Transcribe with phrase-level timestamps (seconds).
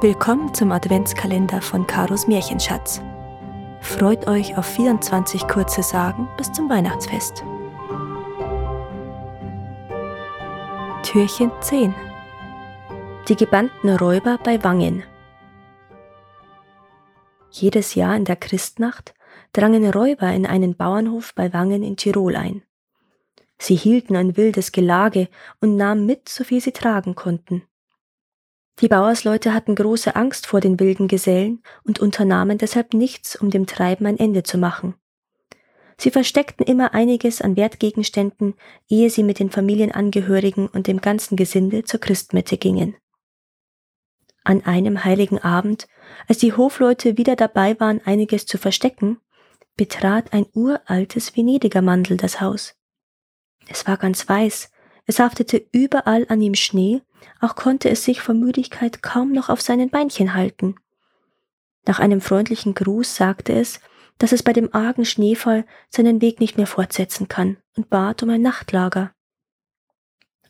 [0.00, 3.02] Willkommen zum Adventskalender von Karos Märchenschatz.
[3.80, 7.42] Freut euch auf 24 kurze Sagen bis zum Weihnachtsfest.
[11.02, 11.92] Türchen 10
[13.26, 15.02] Die gebannten Räuber bei Wangen
[17.50, 19.14] Jedes Jahr in der Christnacht
[19.52, 22.62] drangen Räuber in einen Bauernhof bei Wangen in Tirol ein.
[23.58, 25.26] Sie hielten ein wildes Gelage
[25.60, 27.64] und nahmen mit, so viel sie tragen konnten.
[28.80, 33.66] Die Bauersleute hatten große Angst vor den wilden Gesellen und unternahmen deshalb nichts, um dem
[33.66, 34.94] Treiben ein Ende zu machen.
[36.00, 38.54] Sie versteckten immer einiges an Wertgegenständen,
[38.88, 42.96] ehe sie mit den Familienangehörigen und dem ganzen Gesinde zur Christmette gingen.
[44.44, 45.88] An einem heiligen Abend,
[46.28, 49.18] als die Hofleute wieder dabei waren, einiges zu verstecken,
[49.76, 52.76] betrat ein uraltes Venediger Mandel das Haus.
[53.68, 54.70] Es war ganz weiß,
[55.06, 57.02] es haftete überall an ihm Schnee,
[57.40, 60.76] auch konnte es sich vor Müdigkeit kaum noch auf seinen Beinchen halten.
[61.86, 63.80] Nach einem freundlichen Gruß sagte es,
[64.18, 68.30] dass es bei dem argen Schneefall seinen Weg nicht mehr fortsetzen kann und bat um
[68.30, 69.12] ein Nachtlager.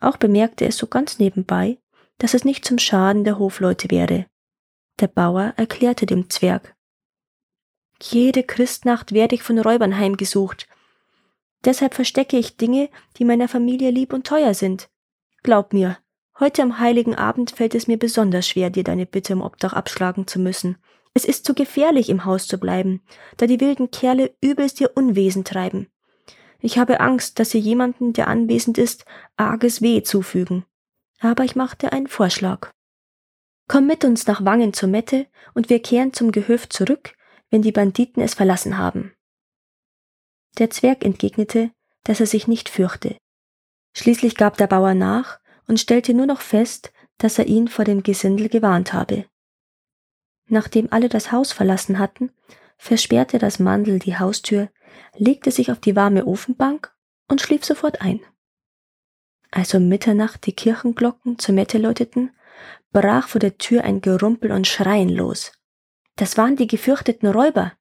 [0.00, 1.78] Auch bemerkte es so ganz nebenbei,
[2.18, 4.26] dass es nicht zum Schaden der Hofleute wäre.
[5.00, 6.76] Der Bauer erklärte dem Zwerg.
[8.02, 10.68] Jede Christnacht werde ich von Räubern heimgesucht,
[11.64, 14.90] Deshalb verstecke ich Dinge, die meiner Familie lieb und teuer sind.
[15.42, 15.98] Glaub mir,
[16.40, 20.26] heute am heiligen Abend fällt es mir besonders schwer, dir deine Bitte um Obdach abschlagen
[20.26, 20.76] zu müssen.
[21.14, 23.02] Es ist zu gefährlich, im Haus zu bleiben,
[23.36, 25.88] da die wilden Kerle übelst ihr Unwesen treiben.
[26.60, 29.04] Ich habe Angst, dass sie jemanden, der anwesend ist,
[29.36, 30.64] arges Weh zufügen.
[31.20, 32.70] Aber ich machte einen Vorschlag.
[33.68, 37.14] Komm mit uns nach Wangen zur Mette und wir kehren zum Gehöft zurück,
[37.50, 39.12] wenn die Banditen es verlassen haben.
[40.58, 41.70] Der Zwerg entgegnete,
[42.02, 43.16] dass er sich nicht fürchte.
[43.96, 48.02] Schließlich gab der Bauer nach und stellte nur noch fest, dass er ihn vor dem
[48.02, 49.26] Gesindel gewarnt habe.
[50.46, 52.30] Nachdem alle das Haus verlassen hatten,
[52.76, 54.68] versperrte das Mandel die Haustür,
[55.16, 56.92] legte sich auf die warme Ofenbank
[57.28, 58.20] und schlief sofort ein.
[59.50, 62.32] Als um Mitternacht die Kirchenglocken zur Mette läuteten,
[62.92, 65.52] brach vor der Tür ein Gerumpel und Schreien los.
[66.16, 67.72] Das waren die gefürchteten Räuber.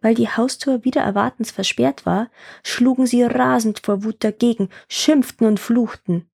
[0.00, 2.30] Weil die Haustür wieder erwartens versperrt war,
[2.62, 6.30] schlugen sie rasend vor Wut dagegen, schimpften und fluchten.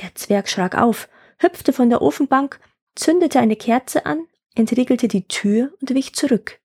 [0.00, 1.08] Der Zwerg schrak auf,
[1.38, 2.60] hüpfte von der Ofenbank,
[2.94, 6.60] zündete eine Kerze an, entriegelte die Tür und wich zurück.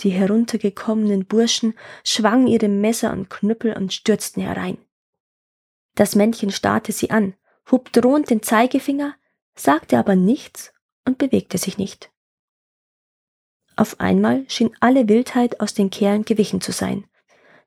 [0.00, 1.74] Die heruntergekommenen Burschen
[2.04, 4.78] schwangen ihre Messer und Knüppel und stürzten herein.
[5.94, 7.34] Das Männchen starrte sie an,
[7.70, 9.16] hob drohend den Zeigefinger,
[9.56, 10.72] sagte aber nichts
[11.04, 12.12] und bewegte sich nicht.
[13.74, 17.04] Auf einmal schien alle Wildheit aus den Kerlen gewichen zu sein.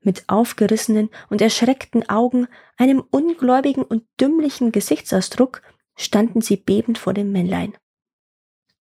[0.02, 2.48] Mit aufgerissenen und erschreckten Augen,
[2.78, 5.62] einem ungläubigen und dümmlichen Gesichtsausdruck
[5.96, 7.78] standen sie bebend vor dem Männlein.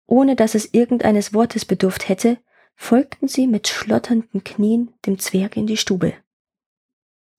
[0.07, 2.37] Ohne dass es irgendeines Wortes bedurft hätte,
[2.75, 6.13] folgten sie mit schlotternden Knien dem Zwerg in die Stube.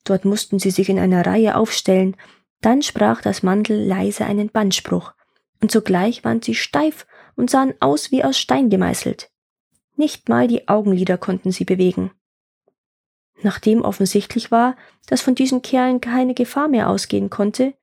[0.05, 2.17] Dort mussten sie sich in einer Reihe aufstellen,
[2.61, 5.13] dann sprach das Mandel leise einen Bannspruch,
[5.61, 7.07] und sogleich waren sie steif
[7.37, 9.31] und sahen aus wie aus Stein gemeißelt.
[9.97, 12.11] Nicht mal die Augenlider konnten sie bewegen.
[13.43, 14.77] Nachdem offensichtlich war,
[15.07, 17.75] dass von diesen Kerlen keine Gefahr mehr ausgehen konnte,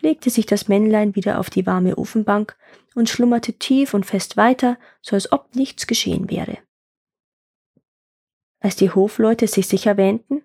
[0.00, 2.56] legte sich das Männlein wieder auf die warme Ofenbank
[2.94, 6.58] und schlummerte tief und fest weiter, so als ob nichts geschehen wäre.
[8.60, 10.42] Als die Hofleute sich sicher wähnten,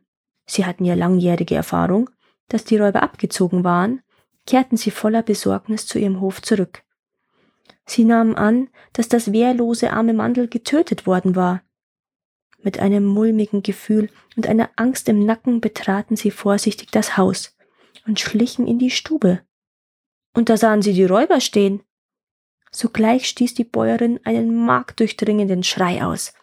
[0.47, 2.09] sie hatten ja langjährige Erfahrung,
[2.47, 4.01] dass die Räuber abgezogen waren,
[4.45, 6.83] kehrten sie voller Besorgnis zu ihrem Hof zurück.
[7.85, 11.61] Sie nahmen an, dass das wehrlose arme Mandel getötet worden war.
[12.67, 17.55] Mit einem mulmigen Gefühl und einer Angst im Nacken betraten sie vorsichtig das Haus
[18.05, 19.41] und schlichen in die Stube.
[20.33, 21.81] Und da sahen sie die Räuber stehen.
[22.69, 26.33] Sogleich stieß die Bäuerin einen markdurchdringenden Schrei aus.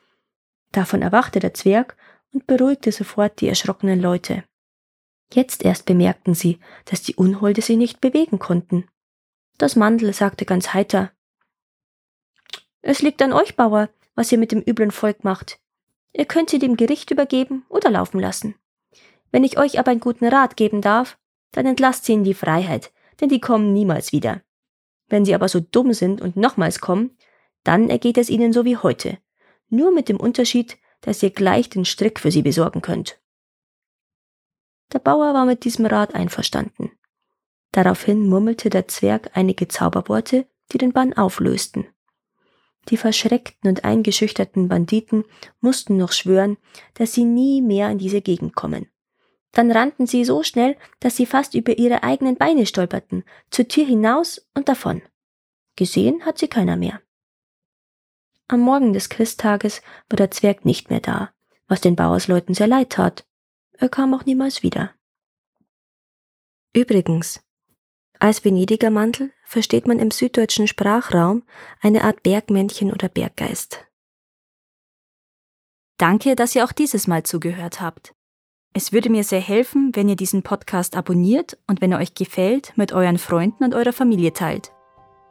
[0.72, 1.94] Davon erwachte der Zwerg
[2.32, 4.44] und beruhigte sofort die erschrockenen Leute.
[5.30, 8.88] Jetzt erst bemerkten sie, dass die Unholde sie nicht bewegen konnten.
[9.58, 11.12] Das Mandel sagte ganz heiter
[12.86, 15.58] es liegt an euch, Bauer, was ihr mit dem üblen Volk macht.
[16.16, 18.54] Ihr könnt sie dem Gericht übergeben oder laufen lassen.
[19.32, 21.18] Wenn ich euch aber einen guten Rat geben darf,
[21.50, 24.42] dann entlasst sie in die Freiheit, denn die kommen niemals wieder.
[25.08, 27.16] Wenn sie aber so dumm sind und nochmals kommen,
[27.64, 29.18] dann ergeht es ihnen so wie heute,
[29.68, 33.20] nur mit dem Unterschied, dass ihr gleich den Strick für sie besorgen könnt.
[34.92, 36.92] Der Bauer war mit diesem Rat einverstanden.
[37.72, 41.86] Daraufhin murmelte der Zwerg einige Zauberworte, die den Bann auflösten.
[42.90, 45.24] Die verschreckten und eingeschüchterten Banditen
[45.60, 46.56] mussten noch schwören,
[46.94, 48.88] dass sie nie mehr in diese Gegend kommen.
[49.52, 53.86] Dann rannten sie so schnell, dass sie fast über ihre eigenen Beine stolperten, zur Tür
[53.86, 55.02] hinaus und davon.
[55.76, 57.00] Gesehen hat sie keiner mehr.
[58.48, 61.32] Am Morgen des Christtages war der Zwerg nicht mehr da,
[61.66, 63.24] was den Bauersleuten sehr leid tat.
[63.72, 64.90] Er kam auch niemals wieder.
[66.72, 67.42] Übrigens,
[68.20, 71.42] als Venediger Mantel versteht man im süddeutschen Sprachraum
[71.80, 73.84] eine Art Bergmännchen oder Berggeist.
[75.98, 78.14] Danke, dass ihr auch dieses Mal zugehört habt.
[78.72, 82.72] Es würde mir sehr helfen, wenn ihr diesen Podcast abonniert und wenn er euch gefällt,
[82.76, 84.72] mit euren Freunden und eurer Familie teilt.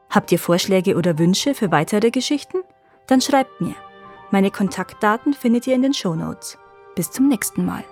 [0.10, 2.60] Habt ihr Vorschläge oder Wünsche für weitere Geschichten?
[3.08, 3.76] Dann schreibt mir.
[4.32, 6.58] Meine Kontaktdaten findet ihr in den Show Notes.
[6.96, 7.84] Bis zum nächsten Mal.